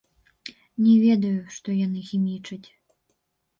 Не 0.85 0.95
ведаю, 1.03 1.35
што 1.57 1.77
яны 1.85 2.01
хімічаць. 2.09 2.67